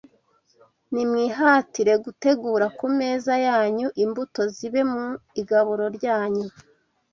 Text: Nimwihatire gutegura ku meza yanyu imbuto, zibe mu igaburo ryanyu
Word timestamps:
Nimwihatire 0.91 1.93
gutegura 2.05 2.67
ku 2.77 2.85
meza 2.99 3.33
yanyu 3.47 3.87
imbuto, 4.03 4.41
zibe 4.55 4.81
mu 4.91 5.05
igaburo 5.41 5.85
ryanyu 5.97 6.47